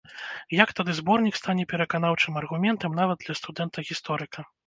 Як 0.63 0.69
тады 0.79 0.91
зборнік 0.99 1.35
стане 1.41 1.65
пераканаўчым 1.75 2.39
аргументам 2.43 2.97
нават 3.03 3.17
для 3.27 3.37
студэнта-гісторыка? 3.43 4.39